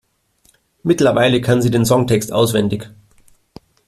Mittlerweile 0.81 1.41
kann 1.41 1.61
sie 1.61 1.69
den 1.69 1.85
Songtext 1.85 2.31
auswendig. 2.33 2.89